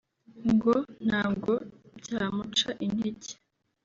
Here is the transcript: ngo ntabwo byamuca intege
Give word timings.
ngo 0.53 0.73
ntabwo 1.07 1.51
byamuca 1.99 2.69
intege 2.85 3.31